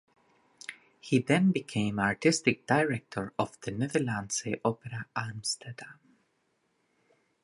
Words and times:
He 0.99 1.19
then 1.19 1.51
became 1.51 1.99
artistic 1.99 2.65
director 2.65 3.33
of 3.37 3.61
De 3.61 3.69
Nederlandse 3.69 4.59
Opera 4.65 5.05
Amsterdam. 5.15 5.99